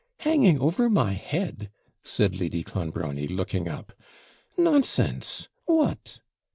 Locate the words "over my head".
0.59-1.69